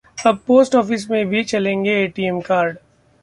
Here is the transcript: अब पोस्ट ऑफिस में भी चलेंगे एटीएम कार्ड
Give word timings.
अब 0.17 0.39
पोस्ट 0.47 0.75
ऑफिस 0.75 1.09
में 1.11 1.25
भी 1.27 1.43
चलेंगे 1.43 1.91
एटीएम 1.95 2.39
कार्ड 2.41 2.77